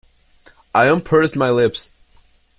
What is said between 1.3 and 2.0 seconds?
my lips.